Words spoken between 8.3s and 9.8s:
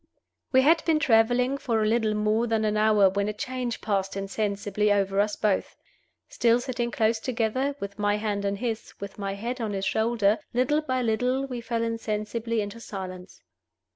in his, with my head on